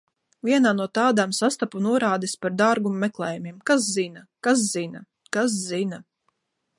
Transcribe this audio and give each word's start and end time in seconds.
Vienā 0.47 0.69
no 0.75 0.85
tādām 0.99 1.33
sastapu 1.39 1.81
norādes 1.87 2.33
par 2.45 2.55
dārgumu 2.61 3.01
meklējumiem. 3.03 3.59
Kas 3.71 3.85
zina. 3.99 4.25
Kas 4.49 4.65
zina. 4.73 5.03
Kas 5.37 5.63
zina. 5.71 6.01